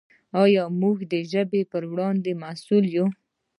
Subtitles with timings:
[0.81, 3.07] موږ ټول د ژبې په وړاندې مسؤل یو.